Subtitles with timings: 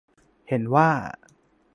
[0.47, 0.89] เห็นว่า